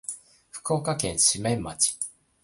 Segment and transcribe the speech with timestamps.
[0.49, 1.95] 福岡県志免町